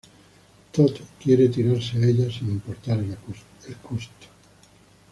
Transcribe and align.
Tod 0.71 0.99
quiere 1.19 1.47
"tirarse 1.47 1.95
a 1.99 2.01
ella, 2.07 2.27
sin 2.31 2.49
importar 2.49 2.97
el 2.97 3.15
costo". 3.81 4.27